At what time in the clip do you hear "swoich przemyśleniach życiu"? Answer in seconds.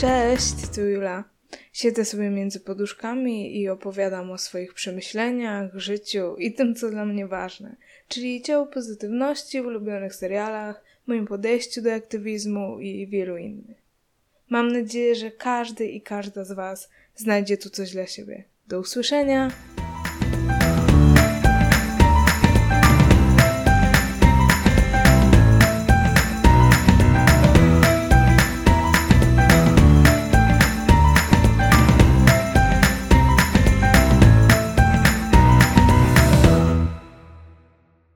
4.38-6.36